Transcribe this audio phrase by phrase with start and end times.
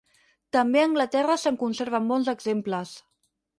[0.55, 2.97] També a Anglaterra se'n conserven bons exemples.